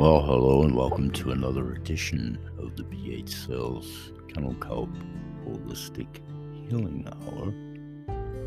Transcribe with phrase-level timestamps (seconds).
[0.00, 4.88] Well, hello and welcome to another edition of the BH Cells Kennel Kelp
[5.44, 6.06] Holistic
[6.70, 7.52] Healing Hour.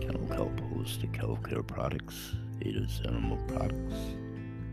[0.01, 3.93] Kennel Kelp Holistic Healthcare Products, Ada's Animal Products,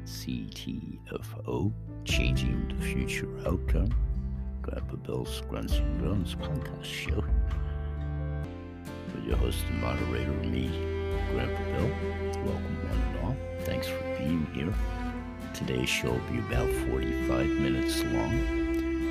[0.07, 1.71] CTFO,
[2.07, 3.94] Changing the Future Outcome,
[4.62, 7.22] Grandpa Bill's Grunts and Groans podcast show.
[9.14, 10.68] With your host and moderator, me,
[11.32, 11.90] Grandpa Bill.
[12.43, 13.36] Welcome, one and all.
[13.67, 14.75] Thanks for being here.
[15.67, 18.35] Today's show will be about 45 minutes long.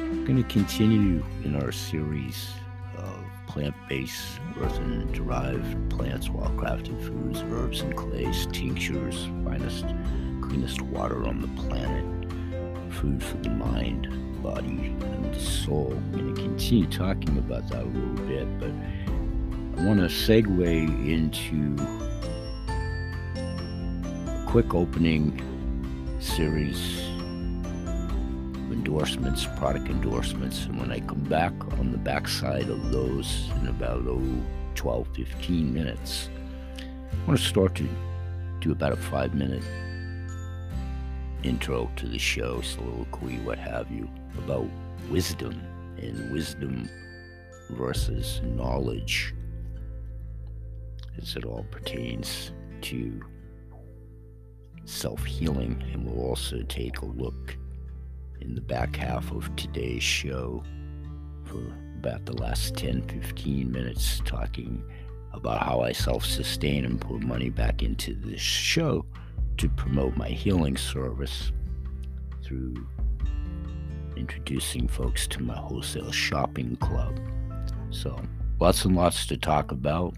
[0.09, 2.49] We're going to continue in our series
[2.97, 9.85] of plant based, earthen derived plants, wild crafted foods, herbs and clays, tinctures, finest,
[10.41, 12.03] cleanest water on the planet,
[12.95, 14.07] food for the mind,
[14.41, 15.93] body, and the soul.
[15.95, 18.71] I'm going to continue talking about that a little bit, but
[19.79, 21.75] I want to segue into
[24.27, 25.45] a quick opening
[26.19, 26.99] series
[28.55, 30.65] of endorsements, product endorsements.
[30.65, 34.21] And when I come back on the backside of those in about oh,
[34.75, 36.29] 12, 15 minutes,
[36.77, 37.87] I want to start to
[38.59, 39.63] do about a five minute
[41.43, 44.09] intro to the show, soliloquy, what have you,
[44.39, 44.67] about
[45.09, 45.61] wisdom
[45.97, 46.89] and wisdom
[47.71, 49.33] versus knowledge
[51.21, 53.21] as it all pertains to
[54.89, 57.55] self healing, and we'll also take a look
[58.41, 60.63] in the back half of today's show
[61.45, 61.61] for
[61.97, 64.83] about the last 10 15 minutes talking
[65.33, 69.05] about how I self sustain and put money back into this show
[69.57, 71.51] to promote my healing service
[72.43, 72.87] through
[74.15, 77.19] introducing folks to my wholesale shopping club.
[77.91, 78.19] So,
[78.59, 80.15] lots and lots to talk about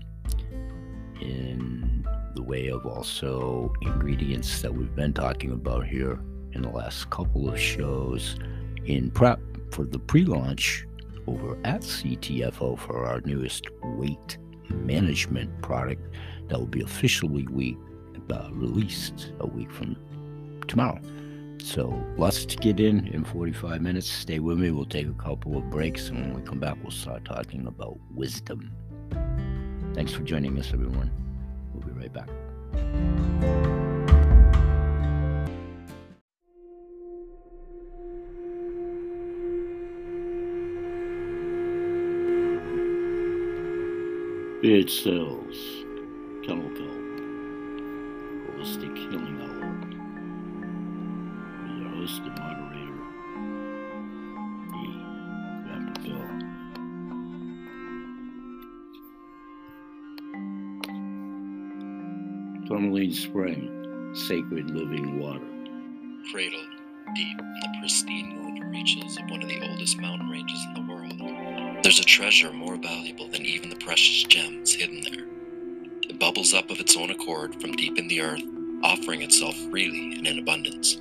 [1.20, 2.06] in
[2.36, 6.20] the way of also ingredients that we've been talking about here
[6.54, 8.38] in the last couple of shows
[8.86, 9.40] in prep
[9.72, 10.86] for the pre launch
[11.28, 14.38] over at CTFO for our newest weight
[14.70, 16.02] management product
[16.48, 17.78] that will be officially week,
[18.32, 19.96] uh, released a week from
[20.68, 21.00] tomorrow.
[21.64, 24.10] So lots to get in in 45 minutes.
[24.10, 24.72] Stay with me.
[24.72, 28.00] We'll take a couple of breaks, and when we come back, we'll start talking about
[28.14, 28.72] wisdom.
[29.94, 31.21] Thanks for joining us, everyone.
[32.02, 32.30] Right back.
[44.64, 45.58] It sells
[46.44, 46.72] Kennel
[48.48, 49.68] Holistic Healing Hour.
[51.78, 52.71] Your host and
[62.82, 65.46] Tourmaline Spring, Sacred Living Water.
[66.32, 66.66] Cradled
[67.14, 70.92] deep in the pristine northern reaches of one of the oldest mountain ranges in the
[70.92, 75.28] world, there's a treasure more valuable than even the precious gems hidden there.
[76.10, 78.42] It bubbles up of its own accord from deep in the earth,
[78.84, 81.00] offering itself freely and in abundance.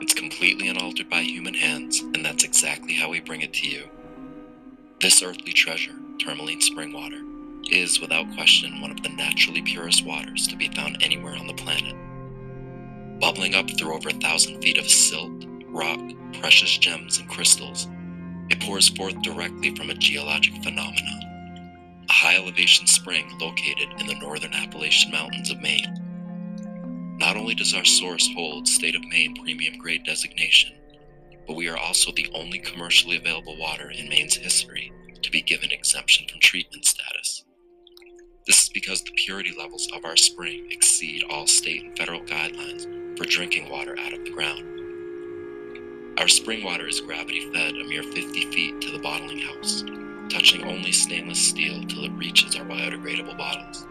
[0.00, 3.88] It's completely unaltered by human hands, and that's exactly how we bring it to you.
[5.00, 7.22] This earthly treasure, tourmaline spring water,
[7.72, 11.54] is without question one of the naturally purest waters to be found anywhere on the
[11.54, 11.96] planet.
[13.18, 16.00] Bubbling up through over a thousand feet of silt, rock,
[16.38, 17.88] precious gems, and crystals,
[18.50, 24.18] it pours forth directly from a geologic phenomenon, a high elevation spring located in the
[24.20, 27.16] northern Appalachian Mountains of Maine.
[27.18, 30.72] Not only does our source hold State of Maine premium grade designation,
[31.46, 35.70] but we are also the only commercially available water in Maine's history to be given
[35.70, 37.44] exemption from treatment status.
[38.44, 42.88] This is because the purity levels of our spring exceed all state and federal guidelines
[43.16, 44.64] for drinking water out of the ground.
[46.18, 49.84] Our spring water is gravity fed a mere 50 feet to the bottling house,
[50.28, 53.86] touching only stainless steel till it reaches our biodegradable bottles.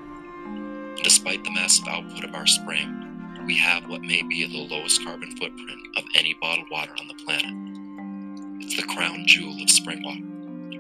[1.01, 5.31] Despite the massive output of our spring, we have what may be the lowest carbon
[5.31, 8.65] footprint of any bottled water on the planet.
[8.65, 10.19] It's the crown jewel of spring water.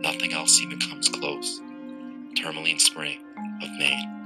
[0.01, 1.61] Nothing else even comes close.
[2.35, 3.19] Tourmaline Spring
[3.61, 4.17] of Maine.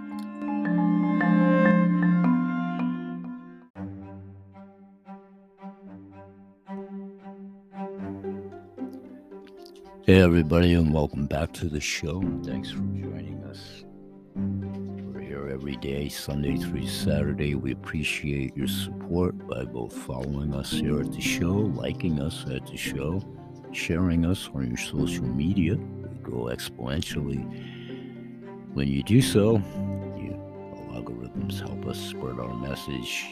[10.05, 12.21] Hey, everybody, and welcome back to the show.
[12.43, 13.83] Thanks for joining us.
[14.35, 17.55] We're here every day, Sunday through Saturday.
[17.55, 22.67] We appreciate your support by both following us here at the show, liking us at
[22.67, 23.19] the show,
[23.71, 25.75] sharing us on your social media.
[25.75, 27.74] We grow exponentially.
[28.75, 29.53] When you do so,
[30.17, 30.39] you,
[30.91, 33.25] algorithms help us spread our message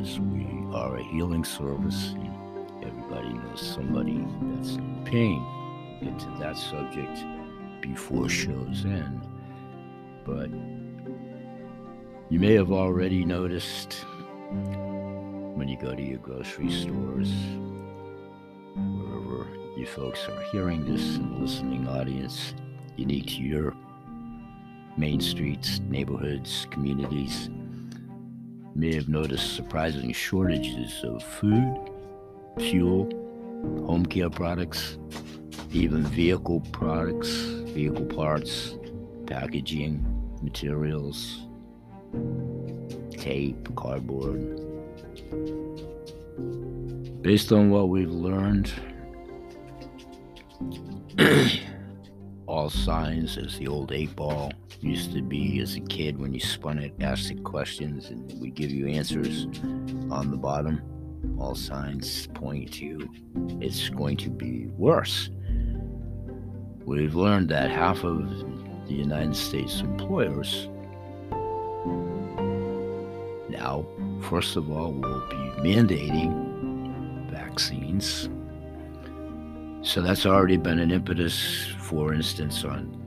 [0.00, 2.14] as we are a healing service
[2.82, 5.42] Everybody knows somebody that's in pain.
[6.00, 7.24] We'll get to that subject
[7.80, 9.26] before show's end.
[10.24, 10.50] But
[12.28, 13.94] you may have already noticed
[15.54, 17.30] when you go to your grocery stores,
[18.74, 19.46] wherever
[19.76, 22.54] you folks are hearing this and listening audience,
[22.96, 23.76] unique to your
[24.96, 27.50] main streets, neighborhoods, communities,
[28.74, 31.90] may have noticed surprising shortages of food,
[32.58, 33.04] fuel,
[33.86, 34.98] home care products,
[35.72, 37.28] even vehicle products,
[37.72, 38.76] vehicle parts,
[39.26, 40.04] packaging,
[40.42, 41.42] materials,
[43.12, 44.58] tape, cardboard.
[47.22, 48.72] Based on what we've learned,
[52.52, 54.52] all signs as the old eight ball
[54.82, 58.70] used to be as a kid when you spun it, asked questions, and we give
[58.70, 59.46] you answers
[60.10, 60.82] on the bottom.
[61.40, 63.08] All signs point to
[63.62, 65.30] it's going to be worse.
[66.84, 68.28] We've learned that half of
[68.86, 70.68] the United States employers
[73.48, 73.86] now,
[74.28, 78.28] first of all, will be mandating vaccines.
[79.82, 82.98] So that's already been an impetus, for instance, on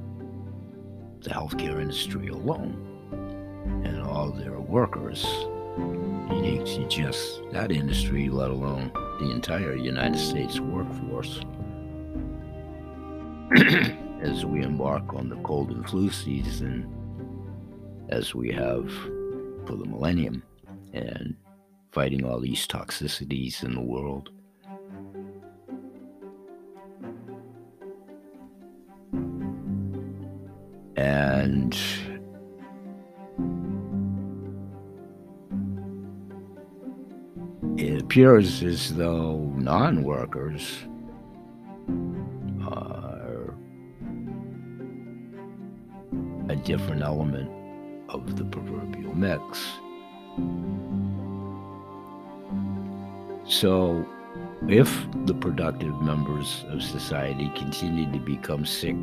[1.21, 2.81] the healthcare industry alone
[3.85, 5.25] and all their workers,
[6.29, 11.39] unique to just that industry, let alone the entire United States workforce.
[14.21, 16.91] as we embark on the cold and flu season,
[18.09, 18.91] as we have
[19.65, 20.43] for the millennium,
[20.93, 21.35] and
[21.91, 24.31] fighting all these toxicities in the world.
[30.95, 31.77] And
[37.77, 40.79] it appears as though non workers
[42.63, 43.53] are
[46.47, 47.51] a different element
[48.09, 49.63] of the proverbial mix.
[53.47, 54.05] So,
[54.67, 58.95] if the productive members of society continue to become sick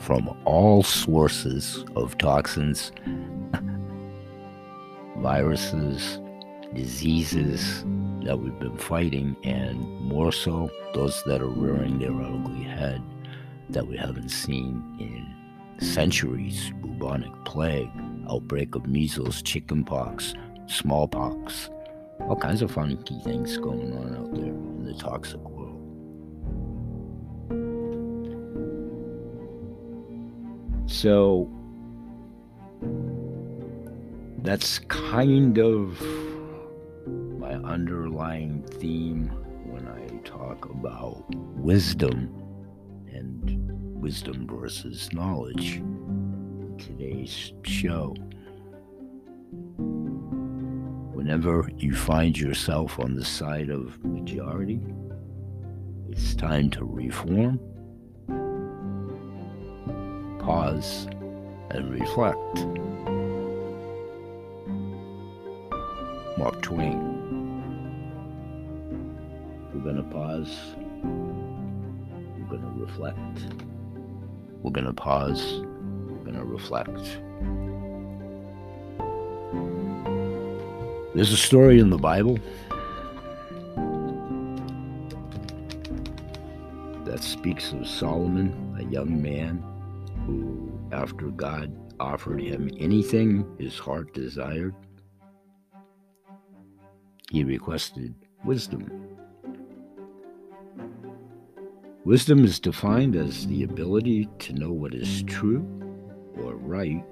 [0.00, 2.90] from all sources of toxins,
[5.18, 6.18] viruses,
[6.74, 7.84] diseases
[8.24, 13.02] that we've been fighting, and more so those that are rearing their ugly head
[13.68, 16.72] that we haven't seen in centuries.
[16.80, 17.90] Bubonic plague,
[18.28, 20.34] outbreak of measles, chickenpox,
[20.66, 21.70] smallpox,
[22.20, 25.40] all kinds of funky things going on out there in the toxic
[30.90, 31.48] So
[34.38, 35.98] that's kind of
[37.38, 39.28] my underlying theme
[39.64, 41.24] when I talk about
[41.56, 42.34] wisdom
[43.06, 48.14] and wisdom versus knowledge in today's show.
[51.14, 54.80] Whenever you find yourself on the side of majority,
[56.10, 57.60] it's time to reform
[60.40, 61.06] pause,
[61.70, 62.38] and reflect.
[66.38, 66.98] Mark Twain.
[69.72, 70.56] We're going to pause.
[72.38, 73.18] We're going to reflect.
[74.62, 75.60] We're going to pause.
[76.08, 77.20] We're going to reflect.
[81.14, 82.38] There's a story in the Bible
[87.04, 89.62] that speaks of Solomon, a young man
[90.92, 94.74] after God offered him anything his heart desired,
[97.30, 98.90] he requested wisdom.
[102.04, 105.64] Wisdom is defined as the ability to know what is true
[106.42, 107.04] or right,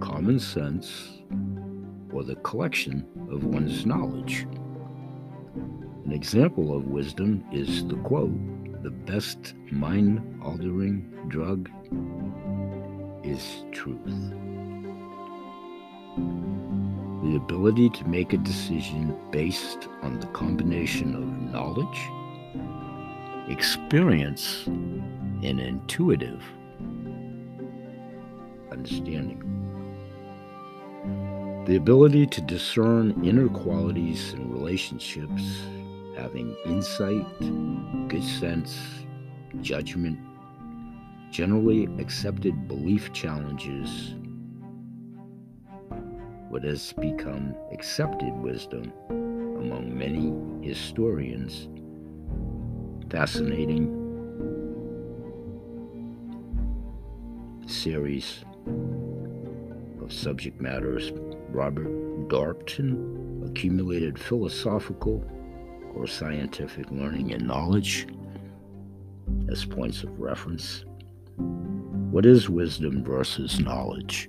[0.00, 1.22] common sense,
[2.12, 4.46] or the collection of one's knowledge.
[6.04, 8.30] An example of wisdom is the quote
[8.84, 11.70] the best mind altering drug
[13.24, 14.00] is truth.
[17.22, 22.00] The ability to make a decision based on the combination of knowledge,
[23.48, 26.42] experience, and intuitive
[28.70, 29.40] understanding.
[31.66, 35.42] The ability to discern inner qualities and relationships
[36.16, 37.26] having insight,
[38.08, 38.78] good sense,
[39.62, 40.18] judgment,
[41.34, 44.14] generally accepted belief challenges
[46.48, 50.32] what has become accepted wisdom among many
[50.64, 51.68] historians
[53.10, 53.88] fascinating
[57.66, 58.44] series
[60.00, 61.10] of subject matters.
[61.48, 65.24] Robert Darnton accumulated philosophical
[65.96, 68.06] or scientific learning and knowledge
[69.50, 70.84] as points of reference.
[71.36, 74.28] What is wisdom versus knowledge?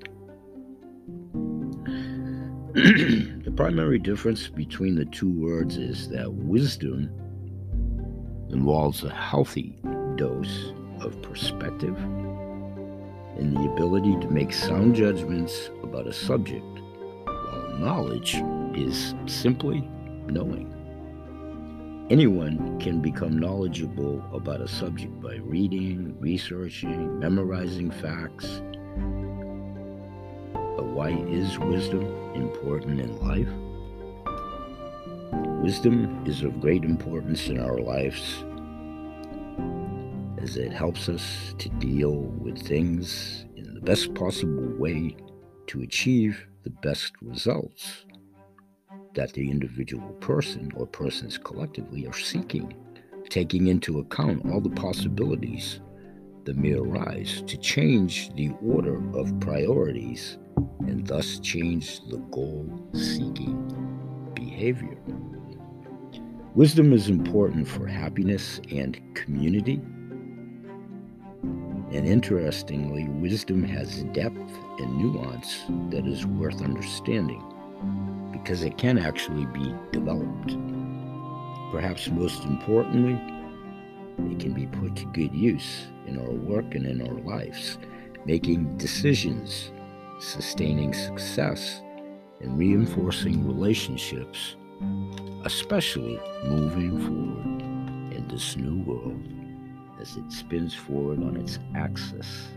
[2.74, 7.10] the primary difference between the two words is that wisdom
[8.50, 9.78] involves a healthy
[10.18, 11.96] dose of perspective
[13.38, 16.66] and the ability to make sound judgments about a subject,
[17.26, 18.36] while knowledge
[18.76, 19.88] is simply
[20.28, 20.75] knowing.
[22.12, 28.62] Anyone can become knowledgeable about a subject by reading, researching, memorizing facts,
[30.76, 33.50] But why is wisdom important in life?
[35.64, 38.44] Wisdom is of great importance in our lives
[40.38, 45.16] as it helps us to deal with things in the best possible way
[45.68, 48.06] to achieve the best results
[49.16, 52.74] that the individual person or persons collectively are seeking,
[53.30, 55.80] taking into account all the possibilities
[56.44, 60.38] that may arise to change the order of priorities
[60.82, 64.98] and thus change the goal seeking behavior.
[66.54, 69.82] Wisdom is important for happiness and community.
[71.92, 77.44] And interestingly, wisdom has depth and nuance that is worth understanding
[78.46, 80.56] because it can actually be developed.
[81.72, 83.20] Perhaps most importantly,
[84.32, 87.80] it can be put to good use in our work and in our lives,
[88.28, 89.72] making decisions
[90.20, 91.82] sustaining success,
[92.40, 94.56] and reinforcing relationships,
[95.44, 97.62] especially moving forward
[98.16, 99.28] in this new world
[100.00, 102.50] as it spins forward on its axis.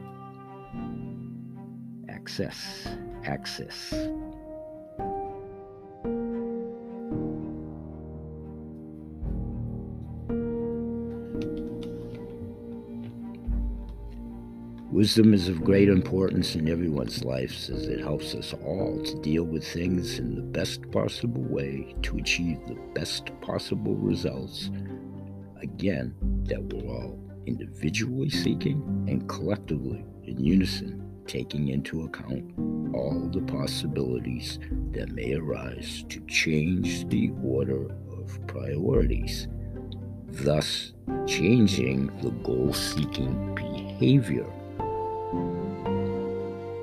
[2.11, 2.89] Access,
[3.25, 3.95] access.
[14.99, 19.45] Wisdom is of great importance in everyone's lives as it helps us all to deal
[19.45, 24.71] with things in the best possible way to achieve the best possible results.
[25.63, 26.17] Again,
[26.49, 32.53] that we're all individually seeking and collectively in unison taking into account
[32.93, 34.59] all the possibilities
[34.91, 39.47] that may arise to change the order of priorities,
[40.27, 40.93] thus
[41.25, 44.45] changing the goal seeking behavior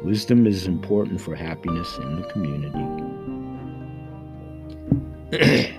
[0.04, 2.86] Wisdom is important for happiness in the community.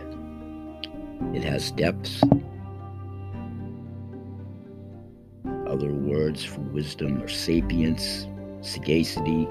[1.35, 2.23] it has depths.
[5.67, 8.27] Other words for wisdom are sapience,
[8.63, 9.49] sagacity.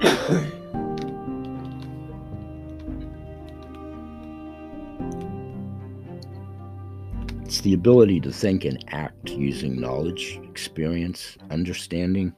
[7.66, 12.32] the ability to think and act using knowledge, experience, understanding,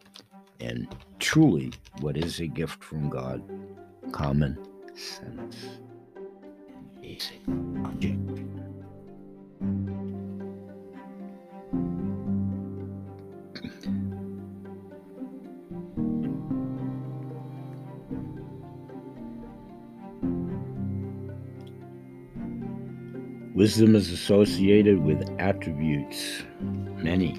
[0.58, 1.70] and truly
[2.00, 3.42] what is a gift from God
[4.11, 4.56] common
[4.97, 5.80] sense.
[7.02, 7.40] Basic
[7.85, 8.40] object.
[23.59, 27.33] Wisdom is associated with attributes, many.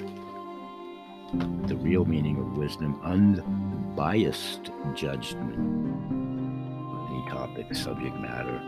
[1.67, 8.61] The real meaning of wisdom, unbiased judgment on any topic, subject matter,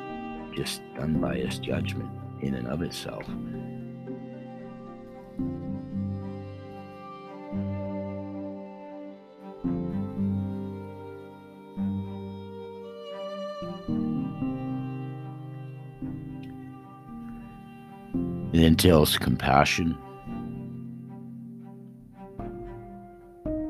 [0.56, 2.10] just unbiased judgment
[2.42, 3.28] in and of itself.
[18.54, 19.98] It entails compassion,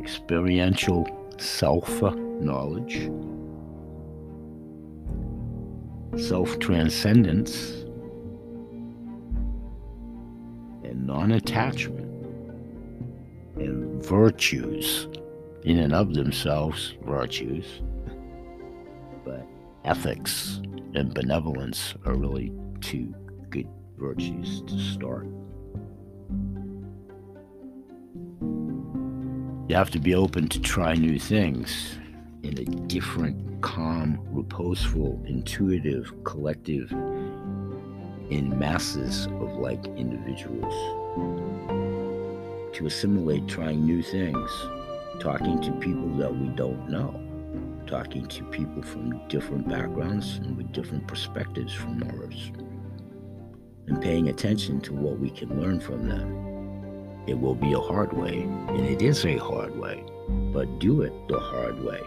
[0.02, 1.06] experiential
[1.38, 3.12] self knowledge,
[6.18, 7.84] self transcendence,
[10.84, 12.26] and non attachment,
[13.58, 15.08] and virtues
[15.64, 17.82] in and of themselves, virtues,
[19.24, 19.46] but
[19.86, 20.60] ethics
[20.96, 23.14] and benevolence are really two
[24.02, 25.28] virtues to start.
[29.70, 32.00] You have to be open to try new things
[32.42, 36.92] in a different, calm, reposeful, intuitive, collective
[38.32, 40.74] in masses of like individuals.
[42.76, 44.50] To assimilate trying new things,
[45.20, 47.14] talking to people that we don't know,
[47.86, 52.52] talking to people from different backgrounds and with different perspectives from ours,
[53.92, 57.24] and paying attention to what we can learn from them.
[57.28, 60.02] It will be a hard way, and it is a hard way,
[60.54, 62.02] but do it the hard way,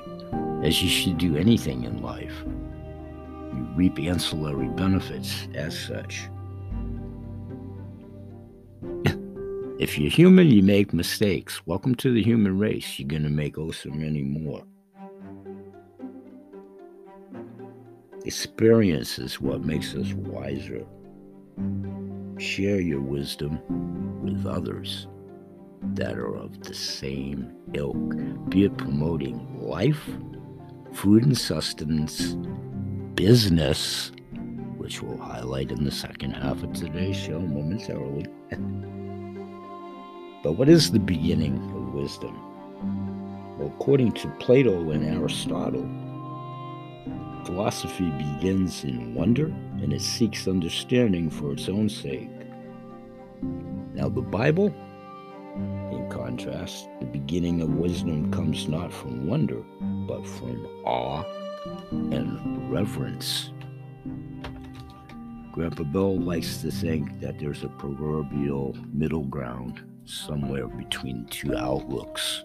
[0.66, 2.32] as you should do anything in life.
[2.46, 6.22] You reap ancillary benefits as such.
[9.78, 11.66] If you're human, you make mistakes.
[11.66, 12.98] Welcome to the human race.
[12.98, 14.64] You're going to make oh so many more.
[18.24, 20.86] Experience is what makes us wiser.
[22.44, 23.58] Share your wisdom
[24.22, 25.08] with others
[25.94, 28.14] that are of the same ilk,
[28.50, 30.10] be it promoting life,
[30.92, 32.34] food and sustenance,
[33.14, 34.12] business,
[34.76, 38.26] which we'll highlight in the second half of today's show momentarily.
[40.44, 42.38] But what is the beginning of wisdom?
[43.58, 45.88] Well, according to Plato and Aristotle,
[47.46, 52.28] philosophy begins in wonder and it seeks understanding for its own sake.
[53.94, 54.74] Now, the Bible,
[55.56, 61.24] in contrast, the beginning of wisdom comes not from wonder, but from awe
[61.90, 63.50] and reverence.
[65.52, 72.42] Grandpa Bill likes to think that there's a proverbial middle ground somewhere between two outlooks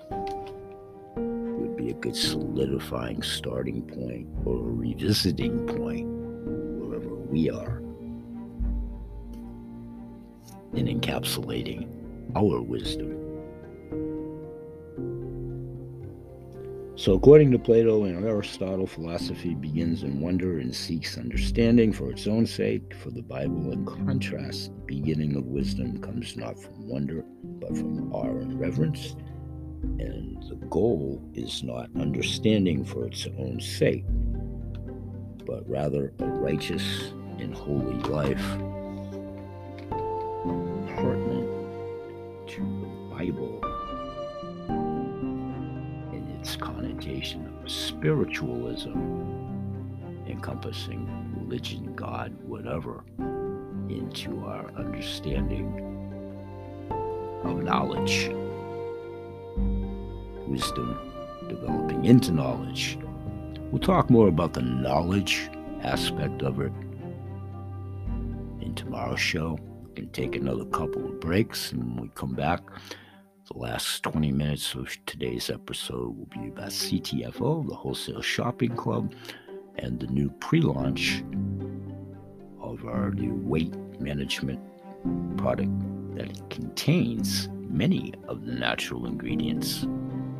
[1.17, 7.81] It would be a good solidifying starting point or a revisiting point wherever we are
[10.73, 11.87] in encapsulating
[12.35, 13.19] our wisdom.
[16.99, 22.27] So, according to Plato and Aristotle, philosophy begins in wonder and seeks understanding for its
[22.27, 22.93] own sake.
[22.93, 27.23] For the Bible, in contrast, the beginning of wisdom comes not from wonder,
[27.61, 29.15] but from awe and reverence.
[29.81, 34.03] And the goal is not understanding for its own sake,
[35.45, 38.59] but rather a righteous and holy life.
[43.27, 43.79] The
[46.39, 48.93] its connotation of spiritualism,
[50.25, 51.05] encompassing
[51.37, 53.03] religion, God, whatever,
[53.89, 55.67] into our understanding
[57.43, 58.29] of knowledge,
[60.47, 60.97] wisdom,
[61.49, 62.97] developing into knowledge.
[63.71, 65.49] We'll talk more about the knowledge
[65.81, 66.71] aspect of it
[68.61, 69.59] in tomorrow's show.
[69.87, 72.61] We can take another couple of breaks and when we come back.
[73.51, 79.11] The last 20 minutes of today's episode will be about CTFO, the Wholesale Shopping Club,
[79.77, 81.23] and the new pre launch
[82.61, 84.59] of our new weight management
[85.37, 85.71] product
[86.15, 89.81] that contains many of the natural ingredients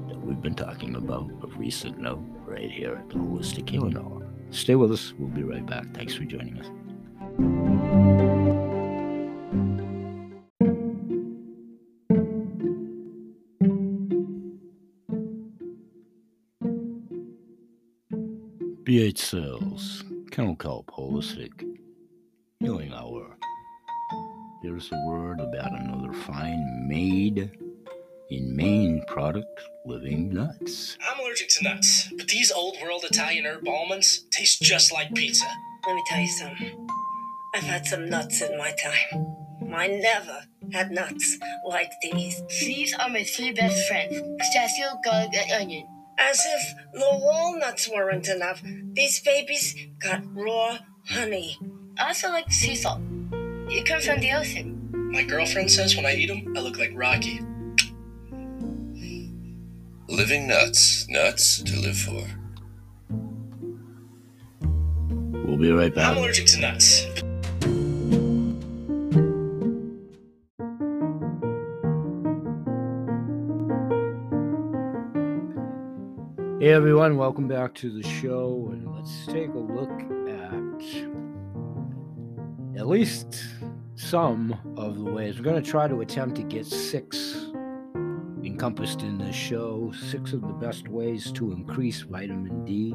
[0.08, 4.28] that we've been talking about of recent note right here at the Holistic Healing Hour.
[4.52, 5.14] Stay with us.
[5.18, 5.86] We'll be right back.
[5.96, 6.68] Thanks for joining us.
[18.90, 21.64] BH Cells, Kennel Kelp Holistic
[22.60, 23.38] Healing Hour.
[24.64, 27.52] There's a word about another fine made
[28.32, 30.98] in Maine product, Living Nuts.
[31.08, 35.46] I'm allergic to nuts, but these old world Italian herb almonds taste just like pizza.
[35.86, 36.88] Let me tell you something.
[37.54, 39.36] I've had some nuts in my time.
[39.72, 42.42] I never had nuts like these.
[42.60, 45.99] These are my three best friends pistachio, garlic, and onion.
[46.20, 50.78] As if the walnuts weren't enough, these babies got raw
[51.08, 51.58] honey.
[51.98, 53.02] I also like sea salt.
[53.70, 54.90] It comes from the ocean.
[55.12, 57.40] My girlfriend says when I eat them, I look like Rocky.
[60.10, 62.28] Living nuts, nuts to live for.
[65.48, 66.12] We'll be right back.
[66.12, 67.06] I'm allergic to nuts.
[76.60, 79.90] Hey everyone, welcome back to the show, and let's take a look
[80.28, 80.62] at
[82.78, 83.46] at least
[83.96, 85.38] some of the ways.
[85.38, 87.48] We're going to try to attempt to get six
[88.44, 92.94] encompassed in this show, six of the best ways to increase vitamin D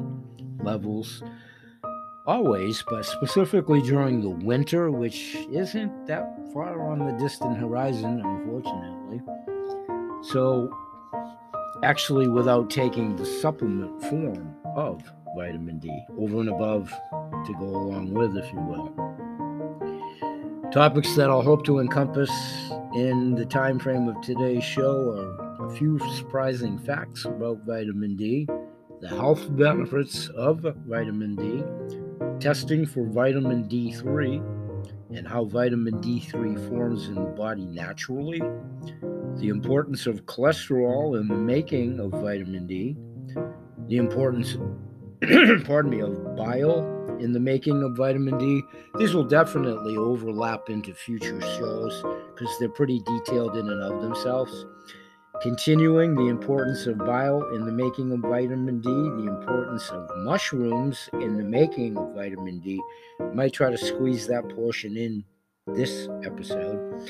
[0.63, 1.23] levels.
[2.27, 9.23] Always, but specifically during the winter, which isn't that far on the distant horizon, unfortunately.
[10.21, 10.69] So,
[11.83, 15.01] actually without taking the supplement form of
[15.35, 16.89] vitamin D over and above
[17.45, 18.93] to go along with, if you will.
[20.71, 22.31] Topics that I'll hope to encompass
[22.95, 28.47] in the time frame of today's show are a few surprising facts about vitamin D,
[29.01, 31.63] the health benefits of vitamin D,
[32.39, 34.41] testing for vitamin D3,
[35.15, 38.41] and how vitamin D3 forms in the body naturally,
[39.37, 42.95] the importance of cholesterol in the making of vitamin D,
[43.87, 44.57] the importance,
[45.65, 48.61] pardon me, of bile in the making of vitamin D.
[48.97, 54.65] These will definitely overlap into future shows because they're pretty detailed in and of themselves.
[55.41, 61.09] Continuing the importance of bile in the making of vitamin D, the importance of mushrooms
[61.13, 62.81] in the making of vitamin D.
[63.33, 65.25] Might try to squeeze that portion in
[65.67, 67.09] this episode.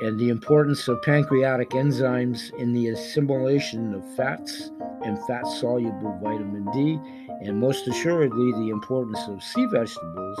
[0.00, 4.70] And the importance of pancreatic enzymes in the assimilation of fats
[5.02, 7.00] and fat soluble vitamin D,
[7.40, 10.38] and most assuredly, the importance of sea vegetables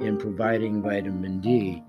[0.00, 1.82] in providing vitamin D.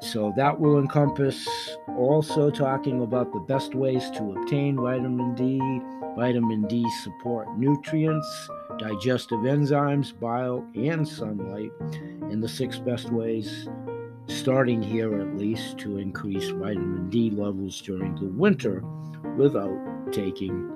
[0.00, 1.48] So, that will encompass
[1.96, 5.58] also talking about the best ways to obtain vitamin D,
[6.14, 11.72] vitamin D support nutrients, digestive enzymes, bile, and sunlight,
[12.30, 13.68] and the six best ways,
[14.28, 18.82] starting here at least, to increase vitamin D levels during the winter
[19.36, 20.72] without taking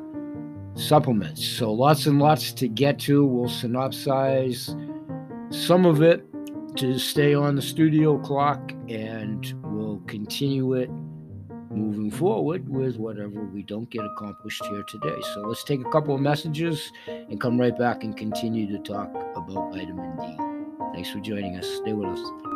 [0.75, 1.45] supplements.
[1.45, 3.25] So, lots and lots to get to.
[3.25, 4.75] We'll synopsize
[5.53, 6.25] some of it
[6.77, 10.91] to stay on the studio clock, and we'll continue it
[11.71, 15.17] moving forward with whatever we don't get accomplished here today.
[15.35, 19.11] So, let's take a couple of messages and come right back and continue to talk
[19.37, 20.37] about vitamin D.
[20.95, 21.67] Thanks for joining us.
[21.67, 22.50] Stay with us.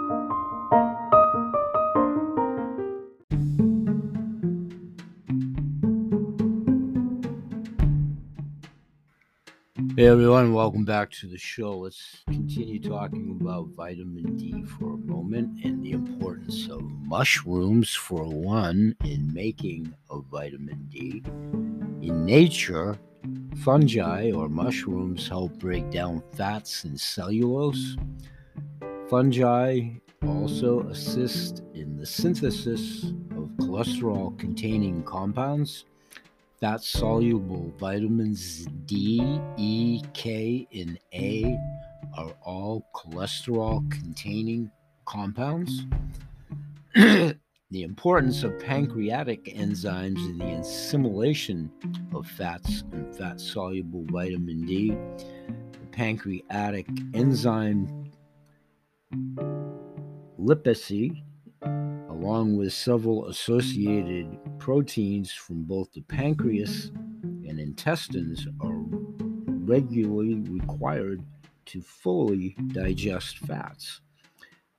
[9.97, 11.79] Hey everyone, welcome back to the show.
[11.79, 18.25] Let's continue talking about vitamin D for a moment and the importance of mushrooms, for
[18.25, 21.23] one, in making of vitamin D.
[22.03, 22.99] In nature,
[23.63, 27.97] fungi or mushrooms help break down fats and cellulose.
[29.09, 29.91] Fungi
[30.27, 35.85] also assist in the synthesis of cholesterol containing compounds
[36.65, 41.59] fat soluble vitamins D, E, K, and A
[42.17, 44.71] are all cholesterol containing
[45.05, 45.85] compounds.
[46.95, 47.37] the
[47.71, 51.71] importance of pancreatic enzymes in the assimilation
[52.15, 54.97] of fats and fat soluble vitamin D.
[55.49, 58.11] The pancreatic enzyme
[60.41, 61.23] lipase
[62.15, 66.91] along with several associated proteins from both the pancreas
[67.23, 68.85] and intestines, are
[69.67, 71.23] regularly required
[71.67, 74.01] to fully digest fats.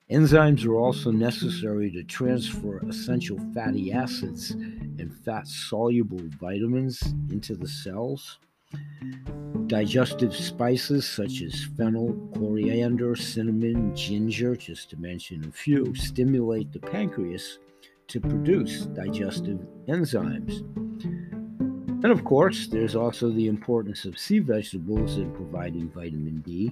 [0.09, 7.67] Enzymes are also necessary to transfer essential fatty acids and fat soluble vitamins into the
[7.67, 8.39] cells.
[9.67, 16.79] Digestive spices such as fennel, coriander, cinnamon, ginger, just to mention a few, stimulate the
[16.79, 17.57] pancreas
[18.07, 20.59] to produce digestive enzymes.
[22.03, 26.71] And of course, there's also the importance of sea vegetables in providing vitamin D.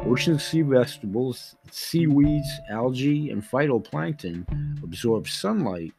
[0.00, 5.94] Ocean sea vegetables, seaweeds, algae, and phytoplankton absorb sunlight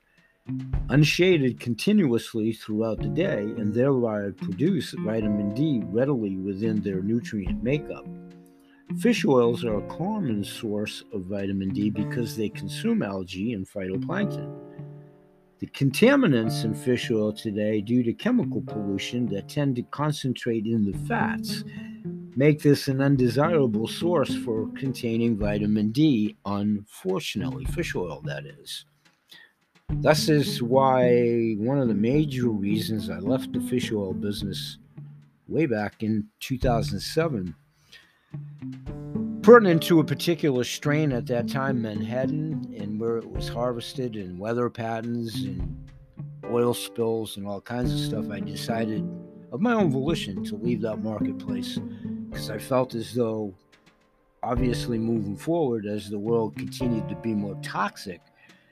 [0.90, 8.06] unshaded continuously throughout the day and thereby produce vitamin D readily within their nutrient makeup.
[9.00, 14.54] Fish oils are a common source of vitamin D because they consume algae and phytoplankton.
[15.60, 20.84] The contaminants in fish oil today, due to chemical pollution that tend to concentrate in
[20.84, 21.64] the fats,
[22.36, 28.86] make this an undesirable source for containing vitamin D, unfortunately, fish oil that is.
[29.90, 34.78] This is why one of the major reasons I left the fish oil business
[35.48, 37.56] way back in 2007.
[39.44, 44.40] Pertinent to a particular strain at that time, menhaden, and where it was harvested, and
[44.40, 45.90] weather patterns, and
[46.46, 49.08] oil spills, and all kinds of stuff, I decided
[49.52, 51.80] of my own volition to leave that marketplace
[52.30, 53.54] because I felt as though,
[54.42, 58.22] obviously, moving forward, as the world continued to be more toxic,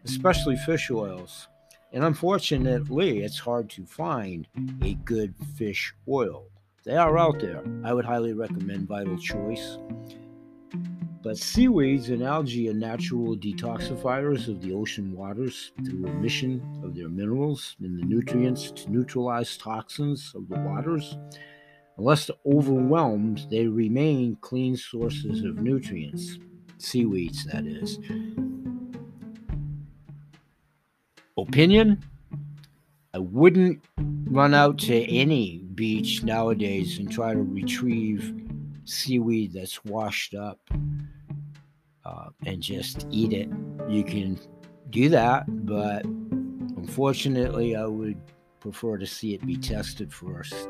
[0.06, 1.48] especially fish oils.
[1.92, 4.48] And unfortunately, it's hard to find
[4.82, 6.46] a good fish oil.
[6.86, 7.64] They are out there.
[7.84, 9.78] I would highly recommend Vital Choice.
[11.22, 17.08] But seaweeds and algae are natural detoxifiers of the ocean waters through emission of their
[17.08, 21.16] minerals and the nutrients to neutralize toxins of the waters.
[21.98, 26.40] Unless overwhelmed, they remain clean sources of nutrients.
[26.80, 28.00] seaweeds, that is.
[31.38, 32.04] Opinion?
[33.14, 38.34] I wouldn't run out to any beach nowadays and try to retrieve
[38.86, 40.60] seaweed that's washed up
[42.06, 43.50] uh, and just eat it.
[43.88, 44.40] You can
[44.90, 48.20] do that, but unfortunately, I would
[48.60, 50.70] prefer to see it be tested first.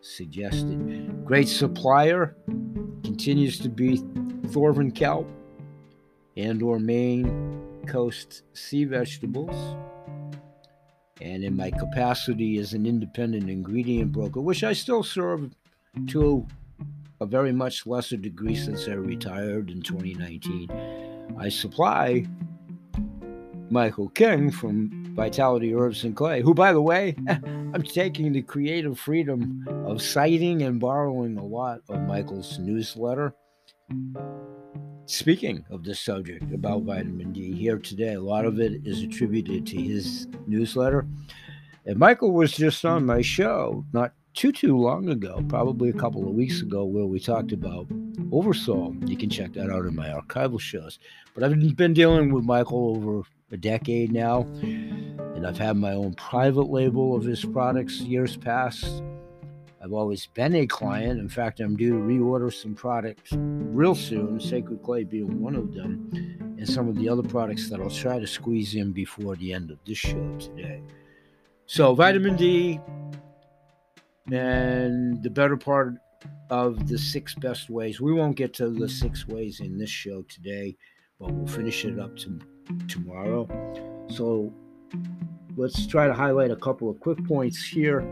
[0.00, 1.24] Suggested.
[1.24, 2.36] Great supplier
[3.04, 3.98] continues to be
[4.48, 5.28] Thorvin kelp
[6.36, 9.76] and or Maine coast sea vegetables.
[11.20, 15.50] And in my capacity as an independent ingredient broker, which I still serve
[16.08, 16.46] to
[17.20, 20.68] a very much lesser degree since I retired in 2019,
[21.38, 22.26] I supply
[23.70, 28.98] Michael King from Vitality Herbs and Clay, who, by the way, I'm taking the creative
[28.98, 33.34] freedom of citing and borrowing a lot of Michael's newsletter.
[35.06, 39.66] Speaking of the subject about vitamin D here today, a lot of it is attributed
[39.66, 41.06] to his newsletter.
[41.84, 46.26] And Michael was just on my show not too too long ago, probably a couple
[46.26, 47.86] of weeks ago, where we talked about
[48.30, 48.96] Oversoul.
[49.04, 50.98] You can check that out in my archival shows.
[51.34, 56.14] But I've been dealing with Michael over a decade now, and I've had my own
[56.14, 59.02] private label of his products years past.
[59.82, 61.18] I've always been a client.
[61.18, 65.74] In fact, I'm due to reorder some products real soon, Sacred Clay being one of
[65.74, 66.08] them,
[66.56, 69.72] and some of the other products that I'll try to squeeze in before the end
[69.72, 70.82] of this show today.
[71.66, 72.78] So, vitamin D
[74.30, 75.94] and the better part
[76.50, 78.00] of the six best ways.
[78.00, 80.76] We won't get to the six ways in this show today,
[81.18, 82.38] but we'll finish it up to
[82.86, 83.48] tomorrow.
[84.10, 84.52] So
[85.56, 88.06] let's try to highlight a couple of quick points here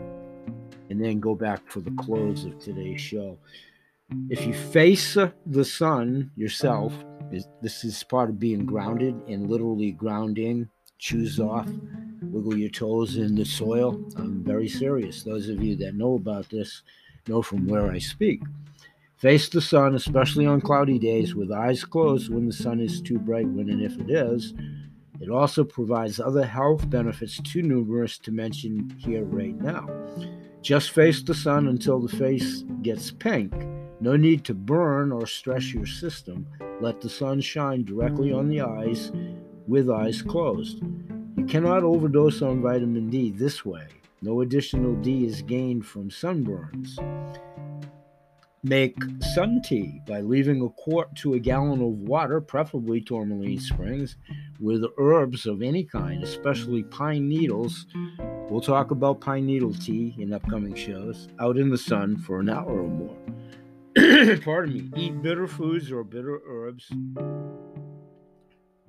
[0.89, 3.37] and then go back for the close of today's show.
[4.29, 6.93] If you face the sun yourself,
[7.61, 11.69] this is part of being grounded and literally grounding, shoes off,
[12.21, 14.03] wiggle your toes in the soil.
[14.17, 15.23] I'm very serious.
[15.23, 16.83] Those of you that know about this
[17.27, 18.41] know from where I speak.
[19.17, 23.19] Face the sun, especially on cloudy days, with eyes closed when the sun is too
[23.19, 24.53] bright, when and if it is.
[25.21, 29.87] It also provides other health benefits too numerous to mention here right now.
[30.61, 33.51] Just face the sun until the face gets pink.
[33.99, 36.45] No need to burn or stress your system.
[36.79, 39.11] Let the sun shine directly on the eyes
[39.67, 40.81] with eyes closed.
[41.35, 43.87] You cannot overdose on vitamin D this way.
[44.21, 46.97] No additional D is gained from sunburns.
[48.63, 48.95] Make
[49.33, 54.17] sun tea by leaving a quart to a gallon of water, preferably tourmaline springs,
[54.59, 57.87] with herbs of any kind, especially pine needles.
[58.51, 62.49] We'll talk about pine needle tea in upcoming shows, out in the sun for an
[62.49, 63.17] hour or more.
[64.43, 64.91] Pardon me.
[64.95, 66.87] Eat bitter foods or bitter herbs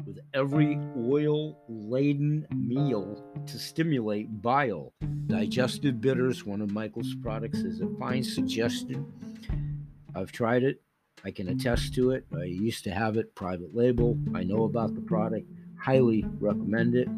[0.05, 4.93] with every oil laden meal to stimulate bile.
[5.29, 9.07] Digestive bitters, one of Michael's products, is a fine suggestion
[10.15, 10.83] I've tried it.
[11.25, 11.59] I can mm.
[11.59, 12.27] attest to it.
[12.35, 14.19] I used to have it private label.
[14.35, 15.47] I know about the product.
[15.81, 17.09] Highly recommend it.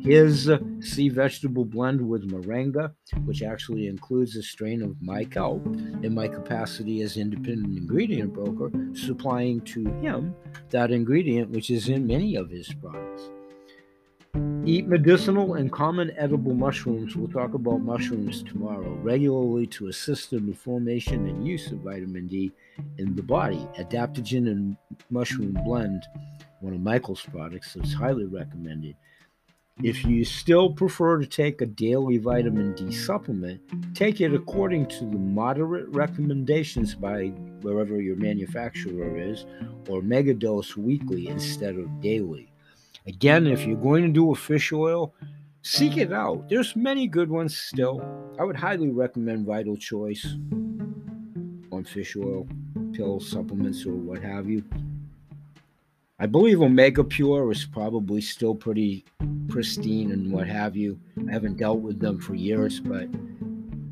[0.00, 2.92] His uh, sea vegetable blend with moringa,
[3.24, 5.64] which actually includes a strain of my kelp,
[6.02, 10.34] in my capacity as independent ingredient broker, supplying to him
[10.70, 13.28] that ingredient, which is in many of his products.
[14.66, 17.14] Eat medicinal and common edible mushrooms.
[17.14, 18.94] We'll talk about mushrooms tomorrow.
[19.02, 22.50] Regularly to assist in the formation and use of vitamin D
[22.96, 23.68] in the body.
[23.78, 24.74] Adaptogen and
[25.10, 26.06] mushroom blend,
[26.60, 28.96] one of Michael's products, is highly recommended.
[29.82, 33.60] If you still prefer to take a daily vitamin D supplement,
[33.94, 37.26] take it according to the moderate recommendations by
[37.60, 39.44] wherever your manufacturer is,
[39.90, 42.50] or megadose weekly instead of daily.
[43.06, 45.14] Again, if you're going to do a fish oil,
[45.60, 46.48] seek it out.
[46.48, 48.02] There's many good ones still.
[48.38, 50.24] I would highly recommend Vital Choice
[51.70, 52.48] on fish oil,
[52.92, 54.64] pill supplements, or what have you.
[56.18, 59.04] I believe Omega Pure is probably still pretty
[59.48, 60.98] pristine and what have you.
[61.28, 63.08] I haven't dealt with them for years, but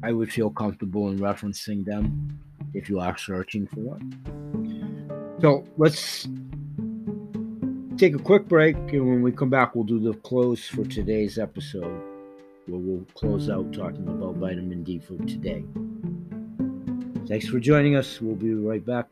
[0.03, 2.41] I would feel comfortable in referencing them
[2.73, 5.37] if you are searching for one.
[5.43, 6.29] So let's
[8.03, 11.39] take a quick break, and when we come back, we'll do the close for today's
[11.39, 12.03] episode,
[12.67, 15.65] where we'll close out talking about vitamin D for today.
[17.29, 18.21] Thanks for joining us.
[18.21, 19.07] We'll be right back.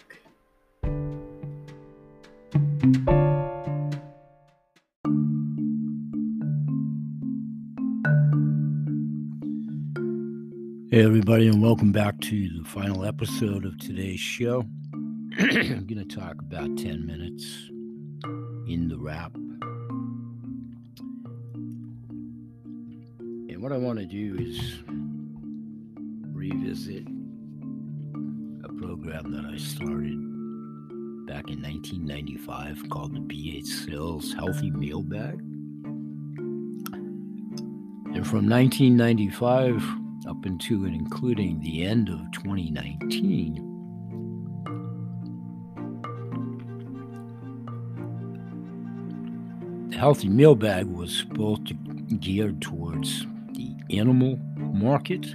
[10.91, 14.65] Hey, everybody, and welcome back to the final episode of today's show.
[15.39, 17.71] I'm going to talk about 10 minutes
[18.25, 19.35] in the wrap.
[23.49, 24.83] And what I want to do is
[26.33, 27.07] revisit
[28.65, 30.19] a program that I started
[31.27, 35.41] back in 1995 called the BH Sales Healthy Meal Bag.
[38.13, 39.83] And from 1995
[40.27, 43.70] up into and including the end of 2019,
[50.01, 51.61] Healthy Meal Bag was both
[52.21, 55.27] geared towards the animal market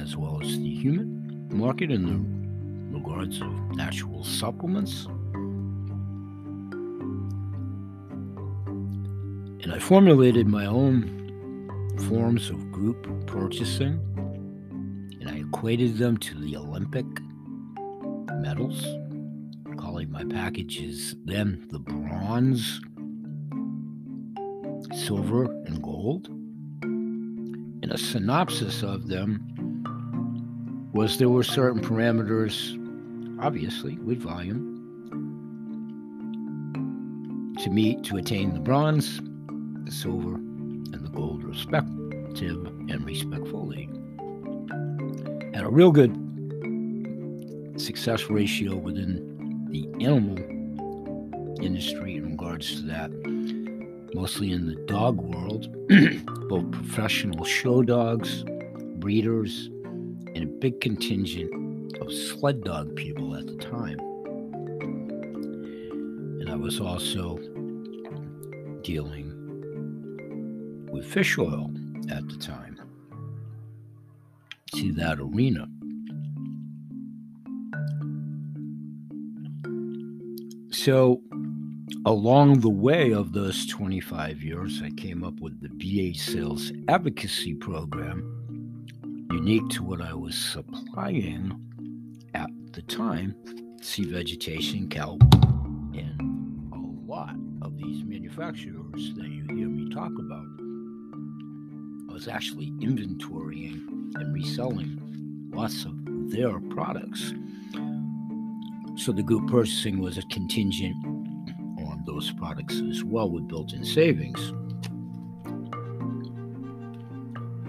[0.00, 5.06] as well as the human market in the regards of natural supplements.
[9.62, 11.14] And I formulated my own
[12.08, 14.00] forms of group purchasing
[15.20, 17.06] and I equated them to the Olympic
[18.32, 18.84] medals,
[19.76, 22.80] calling my packages then the bronze,
[25.08, 26.28] silver, and gold.
[26.82, 29.40] And a synopsis of them
[30.92, 32.76] was there were certain parameters,
[33.42, 34.74] obviously, with volume,
[37.62, 39.22] to meet to attain the bronze,
[39.86, 43.88] the silver, and the gold, respective and respectfully.
[45.54, 46.12] Had a real good
[47.80, 50.36] success ratio within the animal
[51.64, 53.10] industry in regards to that,
[54.14, 55.68] mostly in the dog world,
[56.48, 58.44] both professional show dogs,
[58.96, 59.68] breeders,
[60.34, 63.98] and a big contingent of sled dog people at the time.
[66.40, 67.38] And I was also
[68.82, 69.34] dealing
[70.90, 71.70] with fish oil
[72.10, 72.78] at the time
[74.74, 75.66] See that arena.
[80.70, 81.22] So,
[82.08, 87.52] along the way of those 25 years, I came up with the BH Sales Advocacy
[87.52, 88.86] Program,
[89.30, 91.60] unique to what I was supplying
[92.32, 93.34] at the time
[93.82, 95.20] sea vegetation, kelp,
[95.92, 96.78] and a
[97.12, 100.46] lot of these manufacturers that you hear me talk about.
[102.08, 104.98] I was actually inventorying and reselling
[105.52, 105.92] lots of
[106.30, 107.34] their products.
[108.96, 111.17] So the group purchasing was a contingent on
[112.08, 114.52] those products as well with built in savings.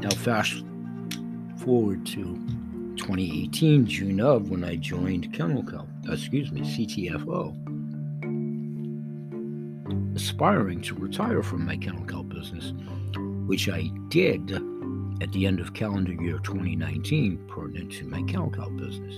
[0.02, 0.64] Now, fast
[1.58, 2.24] forward to
[2.96, 7.54] 2018, June of, when I joined Co, excuse me, CTFO,
[10.16, 12.72] aspiring to retire from my Co business,
[13.46, 14.54] which I did
[15.22, 19.16] at the end of calendar year 2019, pertinent to my Co business.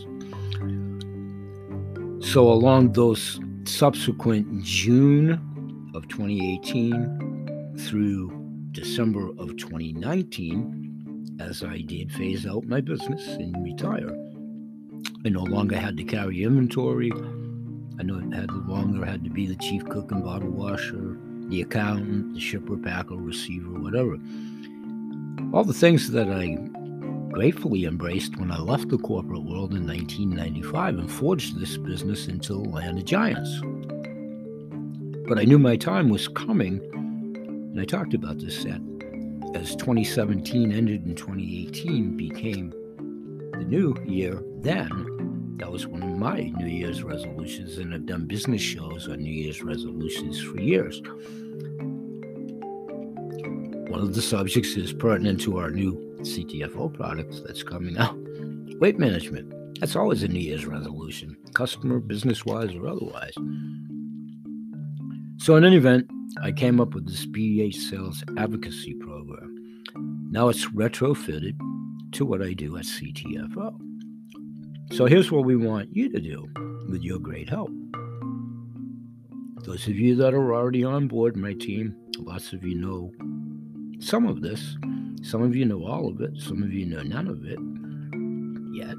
[2.28, 8.32] So, along those subsequent June of 2018 through
[8.72, 14.16] December of 2019, as I did phase out my business and retire,
[15.26, 17.12] I no longer had to carry inventory.
[18.00, 18.22] I no
[18.68, 21.18] longer had to be the chief cook and bottle washer,
[21.50, 24.18] the accountant, the shipper, packer, receiver, whatever.
[25.54, 26.58] All the things that I
[27.32, 32.54] gratefully embraced when I left the corporate world in 1995 and forged this business into
[32.54, 33.62] the land of giants.
[35.28, 38.82] But I knew my time was coming, and I talked about this at,
[39.56, 42.72] as 2017 ended and 2018 became
[43.54, 44.44] the new year.
[44.60, 49.20] Then that was one of my New Year's resolutions, and I've done business shows on
[49.20, 51.02] New Year's resolutions for years.
[53.90, 58.16] One of the subjects is pertinent to our new CTFO products that's coming out.
[58.80, 59.54] Weight management.
[59.80, 63.34] That's always a New Year's resolution, customer, business wise, or otherwise.
[65.38, 66.10] So, in any event,
[66.42, 69.84] I came up with this BH sales advocacy program.
[70.30, 71.60] Now it's retrofitted
[72.12, 73.76] to what I do at CTFO.
[74.92, 76.48] So, here's what we want you to do
[76.90, 77.72] with your great help.
[79.64, 83.12] Those of you that are already on board my team, lots of you know
[84.00, 84.76] some of this.
[85.22, 86.32] Some of you know all of it.
[86.38, 87.60] Some of you know none of it
[88.74, 88.96] yet.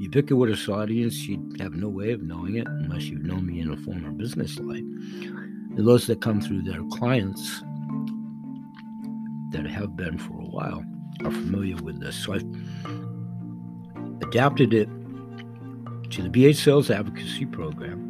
[0.00, 3.76] Ubiquitous audience, you'd have no way of knowing it unless you've known me in a
[3.78, 4.78] former business life.
[4.78, 7.62] And those that come through their clients
[9.52, 10.84] that have been for a while
[11.24, 12.14] are familiar with this.
[12.16, 12.44] So I've
[14.22, 14.88] adapted it
[16.10, 18.04] to the BH Sales Advocacy Program.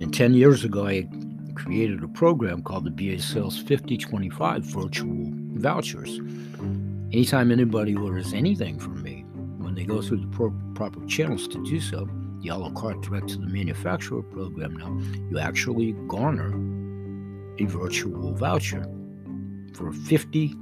[0.00, 1.08] And 10 years ago, I
[1.54, 6.18] created a program called the BH Sales 5025 virtual vouchers.
[7.12, 9.24] Anytime anybody orders anything from me,
[9.58, 12.08] when they go through the pro- proper channels to do so,
[12.40, 14.98] the a la carte direct to the manufacturer program now,
[15.30, 16.48] you actually garner
[17.58, 18.84] a virtual voucher
[19.74, 20.54] for 50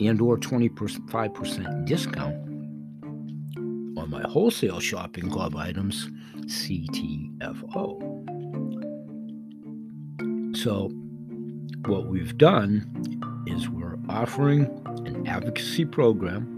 [0.00, 2.34] and or 25% discount
[3.98, 6.10] on my wholesale shopping club items
[6.46, 8.10] CTFO.
[10.56, 10.90] So
[11.86, 14.64] what we've done is we're offering
[15.06, 16.50] an advocacy program.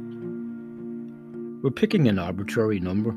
[1.63, 3.15] We're picking an arbitrary number.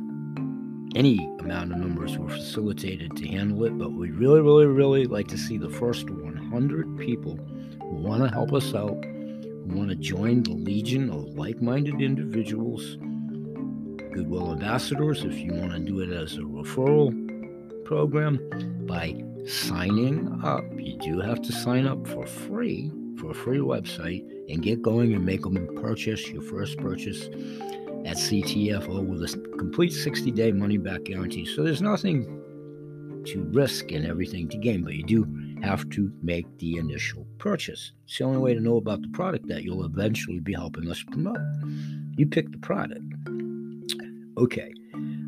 [0.95, 5.27] Any amount of numbers were facilitated to handle it, but we really, really, really like
[5.27, 7.37] to see the first 100 people
[7.81, 12.01] who want to help us out, who want to join the legion of like minded
[12.01, 12.97] individuals,
[14.13, 17.13] Goodwill ambassadors, if you want to do it as a referral
[17.85, 18.39] program,
[18.87, 20.63] by signing up.
[20.75, 25.13] You do have to sign up for free for a free website and get going
[25.13, 27.25] and make them purchase your first purchase
[28.05, 31.45] at CTFO with a complete 60 day money back guarantee.
[31.45, 32.25] So there's nothing
[33.25, 35.27] to risk and everything to gain, but you do
[35.61, 37.91] have to make the initial purchase.
[38.05, 41.03] It's the only way to know about the product that you'll eventually be helping us
[41.03, 41.37] promote.
[42.15, 43.03] You pick the product.
[44.37, 44.73] Okay,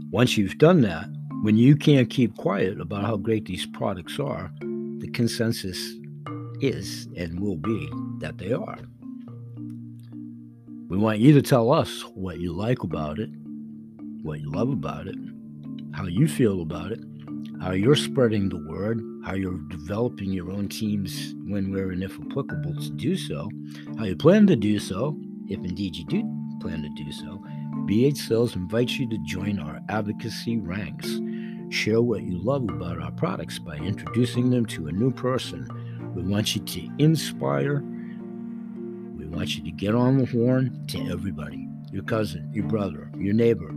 [0.09, 1.09] once you've done that,
[1.43, 5.95] when you can't keep quiet about how great these products are, the consensus
[6.61, 7.89] is and will be
[8.19, 8.77] that they are.
[10.89, 13.29] We want you to tell us what you like about it,
[14.23, 15.15] what you love about it,
[15.93, 16.99] how you feel about it,
[17.61, 22.19] how you're spreading the word, how you're developing your own teams when, where, and if
[22.19, 23.49] applicable to do so,
[23.97, 26.23] how you plan to do so, if indeed you do
[26.61, 27.43] plan to do so.
[27.85, 31.19] BH Sales invites you to join our advocacy ranks.
[31.69, 35.67] Share what you love about our products by introducing them to a new person.
[36.15, 37.81] We want you to inspire.
[39.17, 43.33] We want you to get on the horn to everybody your cousin, your brother, your
[43.33, 43.69] neighbor,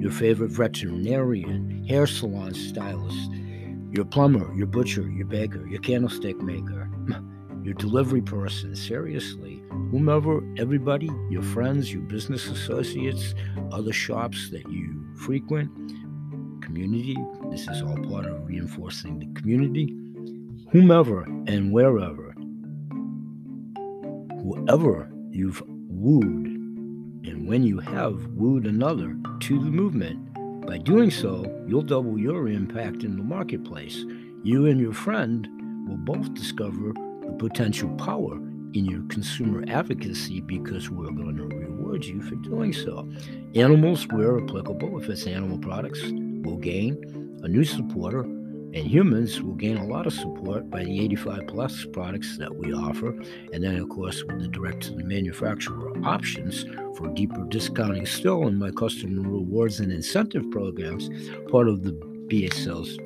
[0.00, 3.30] your favorite veterinarian, hair salon stylist,
[3.92, 6.90] your plumber, your butcher, your baker, your candlestick maker,
[7.62, 13.34] your delivery person, seriously, whomever, everybody, your friends, your business associates,
[13.70, 15.70] other shops that you frequent,
[16.62, 17.16] community.
[17.50, 19.94] This is all part of reinforcing the community.
[20.70, 22.34] Whomever and wherever,
[24.42, 30.18] whoever you've wooed, and when you have wooed another to the movement,
[30.66, 34.04] by doing so, you'll double your impact in the marketplace.
[34.42, 35.48] You and your friend
[35.88, 36.92] will both discover
[37.24, 38.34] the potential power
[38.72, 43.08] in your consumer advocacy because we're going to reward you for doing so.
[43.54, 48.24] Animals, where applicable, if it's animal products, will gain a new supporter,
[48.76, 52.74] and humans will gain a lot of support by the 85 plus products that we
[52.74, 53.08] offer.
[53.54, 58.46] And then, of course, with the direct to the manufacturer options for deeper discounting still
[58.46, 61.08] in my customer rewards and incentive programs,
[61.50, 61.92] part of the
[62.28, 62.98] BH Sales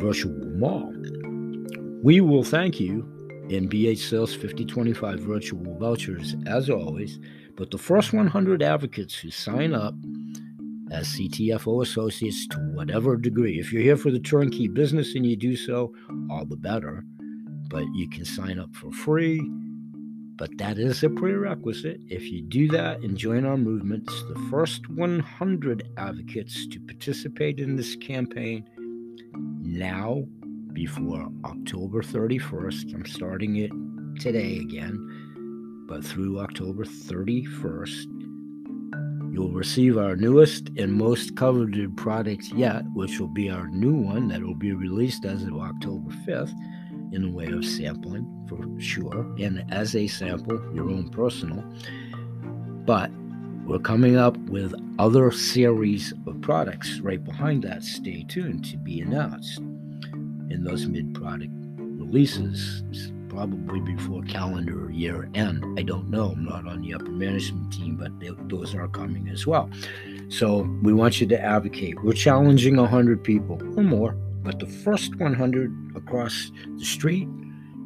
[0.00, 0.94] virtual mall.
[2.04, 3.00] We will thank you
[3.48, 7.18] in BH Sales 5025 virtual vouchers as always,
[7.56, 9.94] but the first 100 advocates who sign up
[10.94, 13.58] as CTFO associates to whatever degree.
[13.58, 15.92] If you're here for the turnkey business and you do so,
[16.30, 17.04] all the better.
[17.68, 19.40] But you can sign up for free.
[20.36, 22.00] But that is a prerequisite.
[22.08, 27.76] If you do that and join our movements, the first 100 advocates to participate in
[27.76, 28.68] this campaign
[29.60, 30.22] now
[30.72, 32.94] before October 31st.
[32.94, 33.70] I'm starting it
[34.20, 38.13] today again, but through October 31st,
[39.34, 44.28] You'll receive our newest and most coveted product yet, which will be our new one
[44.28, 46.54] that will be released as of October 5th
[47.10, 51.64] in the way of sampling for sure, and as a sample, your own personal.
[52.86, 53.10] But
[53.66, 57.82] we're coming up with other series of products right behind that.
[57.82, 62.84] Stay tuned to be announced in those mid product releases
[63.34, 65.64] probably before calendar year end.
[65.78, 66.30] I don't know.
[66.30, 69.68] I'm not on the upper management team, but they, those are coming as well.
[70.28, 72.02] So we want you to advocate.
[72.02, 74.12] We're challenging 100 people or more,
[74.42, 77.28] but the first 100 across the street,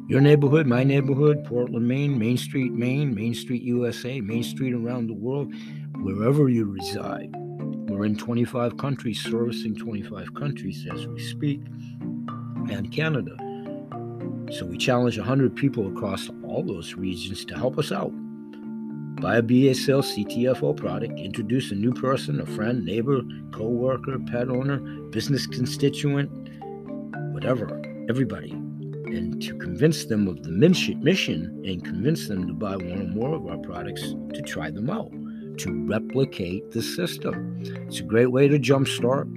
[0.07, 5.07] your neighborhood, my neighborhood, Portland, Maine, Main Street, Maine, Main Street, USA, Main Street around
[5.07, 5.51] the world,
[6.01, 7.29] wherever you reside.
[7.89, 11.61] We're in 25 countries, servicing 25 countries as we speak,
[12.71, 13.35] and Canada.
[14.51, 18.11] So we challenge 100 people across all those regions to help us out.
[19.21, 23.21] Buy a BSL CTFO product, introduce a new person, a friend, neighbor,
[23.51, 24.79] co worker, pet owner,
[25.11, 26.31] business constituent,
[27.33, 33.01] whatever, everybody, and to convince them of the mission and convince them to buy one
[33.01, 35.11] or more of our products to try them out.
[35.59, 37.61] to replicate the system.
[37.87, 39.27] It's a great way to jumpstart.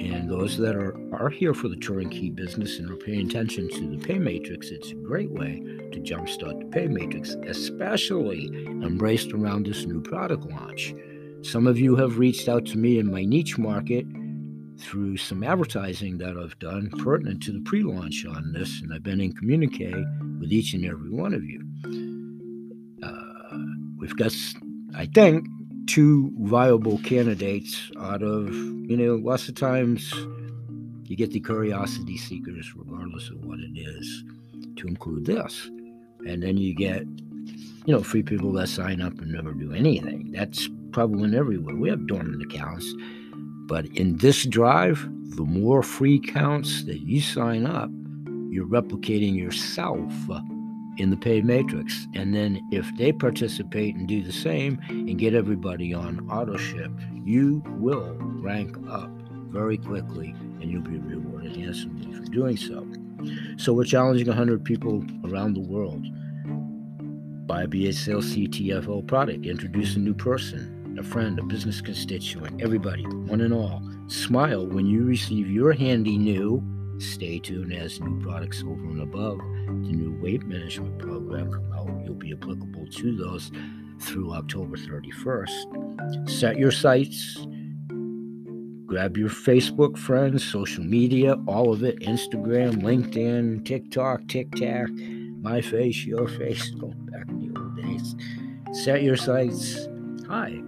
[0.00, 3.88] And those that are, are here for the turnkey business and are paying attention to
[3.88, 5.60] the pay matrix, it's a great way
[5.92, 10.94] to jumpstart the pay matrix, especially embraced around this new product launch.
[11.42, 14.04] Some of you have reached out to me in my niche market
[14.78, 19.02] through some advertising that I've done pertinent to the pre launch on this, and I've
[19.02, 20.04] been in communique
[20.40, 21.62] with each and every one of you.
[23.02, 23.58] Uh,
[23.96, 24.32] we've got,
[24.94, 25.46] I think,
[25.86, 30.12] two viable candidates out of, you know, lots of times
[31.10, 34.24] you get the curiosity seekers, regardless of what it is,
[34.76, 35.68] to include this.
[36.26, 40.32] And then you get, you know, free people that sign up and never do anything.
[40.32, 41.76] That's prevalent everywhere.
[41.76, 42.92] We have dormant accounts.
[43.66, 47.90] But in this drive, the more free counts that you sign up,
[48.50, 50.40] you're replicating yourself uh,
[50.96, 52.06] in the paid matrix.
[52.14, 56.90] And then if they participate and do the same and get everybody on auto ship,
[57.24, 59.10] you will rank up
[59.48, 62.86] very quickly and you'll be rewarded handsomely for doing so.
[63.56, 66.04] So we're challenging 100 people around the world.
[67.46, 73.04] Buy a Sales CTFO product, introduce a new person, a friend, a business constituent, everybody,
[73.04, 73.82] one and all.
[74.08, 76.62] Smile when you receive your handy new
[76.98, 81.90] Stay tuned as new products over and above the new weight management program come out.
[82.04, 83.50] You'll be applicable to those
[84.00, 86.30] through October 31st.
[86.30, 87.46] Set your sights.
[88.86, 94.90] Grab your Facebook friends, social media, all of it Instagram, LinkedIn, TikTok, TikTok,
[95.40, 98.14] my face, your face, going back in the old days.
[98.84, 99.88] Set your sights
[100.26, 100.62] high.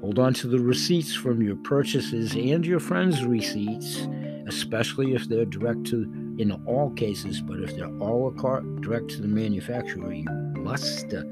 [0.00, 4.06] Hold on to the receipts from your purchases and your friends' receipts
[4.46, 6.02] especially if they're direct to,
[6.38, 11.12] in all cases, but if they're a la carte direct to the manufacturer, you must
[11.14, 11.22] uh,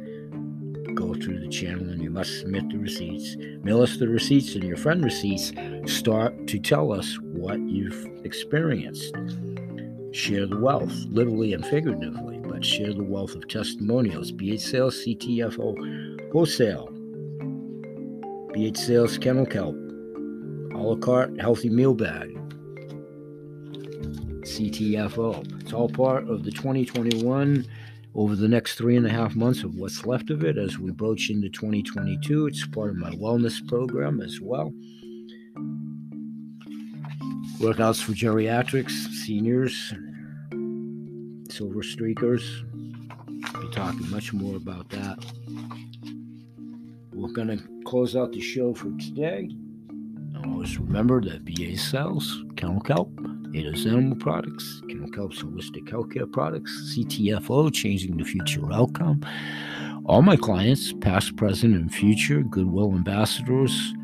[0.95, 3.36] go through the channel and you must submit the receipts.
[3.62, 5.53] Mail us the receipts, and your friend receipts
[5.86, 9.14] start to tell us what you've experienced.
[10.12, 14.32] Share the wealth, literally and figuratively, but share the wealth of testimonials.
[14.32, 16.88] BH Sales, CTFO, Wholesale,
[18.55, 19.76] BH Sales, Kennel Kelp,
[20.74, 22.36] a la carte healthy meal bag,
[24.43, 25.61] CTFO.
[25.61, 27.64] It's all part of the 2021
[28.15, 30.91] over the next three and a half months of what's left of it as we
[30.91, 32.47] broach into 2022.
[32.47, 34.73] It's part of my wellness program as well.
[37.59, 38.91] Workouts for geriatrics,
[39.25, 39.93] seniors,
[41.51, 42.43] silver streakers.
[43.45, 45.19] I'll be talking much more about that.
[47.13, 49.51] We're going to close out the show for today.
[50.45, 53.11] Always remember that BH Sales, Kennel Kelp,
[53.55, 54.81] Ada's Animal Products,
[55.11, 59.25] Kennel Kelp's Holistic Healthcare Products, CTFO, Changing the Future Outcome.
[60.05, 63.95] All my clients, past, present, and future, Goodwill ambassadors,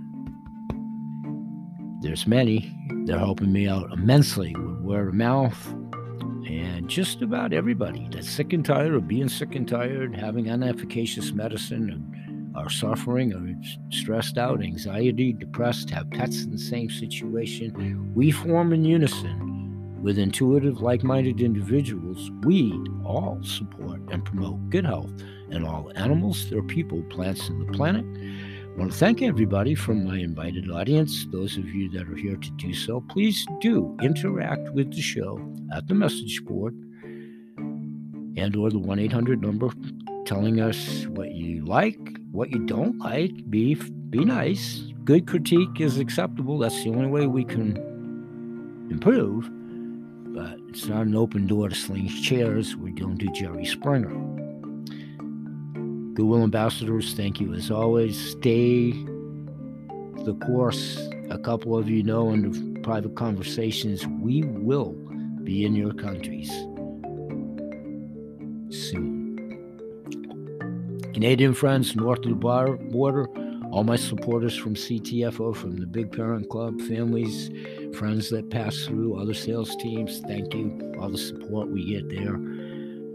[2.02, 2.72] there's many.
[3.04, 5.66] They're helping me out immensely with word of mouth.
[6.48, 11.32] And just about everybody that's sick and tired of being sick and tired, having unefficacious
[11.32, 13.54] medicine, and are suffering or
[13.90, 18.12] stressed out, anxiety, depressed, have pets in the same situation.
[18.14, 19.55] We form in unison
[20.06, 22.72] with intuitive, like minded individuals, we
[23.04, 25.10] all support and promote good health
[25.50, 28.04] in all animals, their people, plants, and the planet.
[28.04, 31.26] I want to thank everybody from my invited audience.
[31.32, 35.40] Those of you that are here to do so, please do interact with the show
[35.74, 36.74] at the message board
[38.36, 39.72] and or the 1-800 number
[40.24, 41.98] telling us what you like,
[42.30, 43.32] what you don't like.
[43.50, 44.84] Be be nice.
[45.02, 46.58] Good critique is acceptable.
[46.58, 47.76] That's the only way we can
[48.88, 49.50] improve
[50.36, 52.76] but it's not an open door to sling chairs.
[52.76, 54.10] We don't do Jerry Springer.
[56.12, 58.32] Goodwill Ambassadors, thank you as always.
[58.32, 58.90] Stay
[60.24, 60.98] the course.
[61.30, 64.92] A couple of you know in the private conversations, we will
[65.42, 66.50] be in your countries
[68.68, 69.38] soon.
[71.14, 73.26] Canadian friends north of the border,
[73.70, 77.48] all my supporters from CTFO, from the Big Parent Club, families,
[77.94, 80.94] friends that pass through, other sales teams, thank you.
[81.00, 82.36] All the support we get there.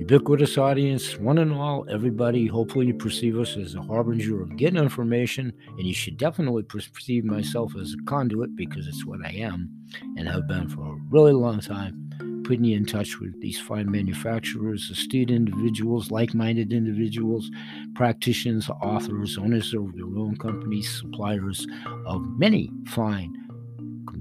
[0.01, 2.47] Ubiquitous audience, one and all, everybody.
[2.47, 7.23] Hopefully, you perceive us as a harbinger of getting information, and you should definitely perceive
[7.23, 9.69] myself as a conduit because it's what I am
[10.17, 12.09] and have been for a really long time.
[12.43, 17.51] Putting you in touch with these fine manufacturers, astute individuals, like minded individuals,
[17.93, 21.67] practitioners, authors, owners of their own companies, suppliers
[22.07, 23.31] of many fine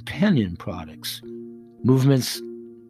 [0.04, 1.20] companion products.
[1.84, 2.40] Movements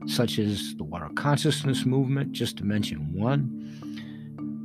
[0.06, 3.56] such as the water consciousness movement, just to mention one,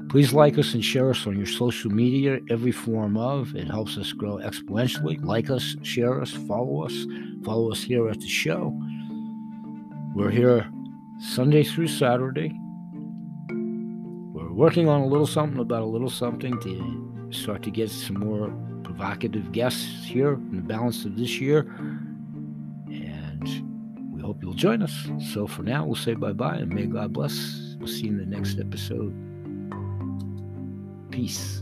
[0.09, 3.53] Please like us and share us on your social media, every form of.
[3.53, 5.21] It helps us grow exponentially.
[5.21, 7.05] Like us, share us, follow us,
[7.43, 8.71] follow us here at the show.
[10.15, 10.71] We're here
[11.19, 12.53] Sunday through Saturday.
[13.49, 18.19] We're working on a little something about a little something to start to get some
[18.19, 21.63] more provocative guests here in the balance of this year.
[24.25, 25.07] Hope you'll join us.
[25.33, 27.75] So for now, we'll say bye bye and may God bless.
[27.77, 29.13] We'll see you in the next episode.
[31.11, 31.61] Peace.